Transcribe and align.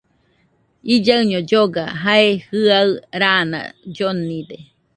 Illaiño 0.93 1.39
lloga, 1.49 1.83
jae 2.03 2.29
jɨaɨ 2.61 2.89
raana 3.21 3.59
llonide 3.95 4.57